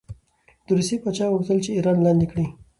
[0.65, 2.45] د روسیې پاچا غوښتل چې ایران لاندې کړي.